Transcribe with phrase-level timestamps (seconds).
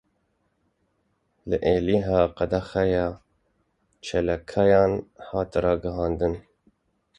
[1.49, 3.07] Li Êlihê qedexeya
[4.05, 4.91] çalakiyan
[5.27, 6.33] hat ragihandin.